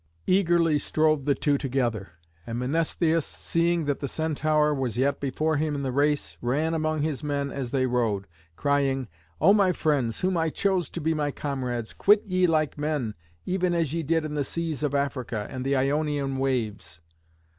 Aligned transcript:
Eagerly 0.25 0.79
strove 0.79 1.25
the 1.25 1.35
two 1.35 1.59
together, 1.59 2.13
and 2.47 2.57
Mnestheus, 2.57 3.23
seeing 3.23 3.85
that 3.85 3.99
the 3.99 4.07
Centaur 4.07 4.73
was 4.73 4.97
yet 4.97 5.19
before 5.19 5.57
him 5.57 5.75
in 5.75 5.83
the 5.83 5.91
race, 5.91 6.37
ran 6.41 6.73
among 6.73 7.03
his 7.03 7.23
men 7.23 7.51
as 7.51 7.69
they 7.69 7.85
rowed, 7.85 8.25
crying, 8.55 9.07
"O 9.39 9.53
my 9.53 9.71
friends 9.71 10.21
whom 10.21 10.35
I 10.37 10.49
chose 10.49 10.89
to 10.89 11.01
be 11.01 11.13
my 11.13 11.29
comrades, 11.29 11.93
quit 11.93 12.23
ye 12.25 12.47
like 12.47 12.79
men, 12.79 13.13
even 13.45 13.75
as 13.75 13.93
ye 13.93 14.01
did 14.01 14.25
in 14.25 14.33
the 14.33 14.43
seas 14.43 14.81
of 14.81 14.95
Africa 14.95 15.45
and 15.51 15.63
the 15.63 15.75
Ionian 15.75 16.39
waves. 16.39 16.99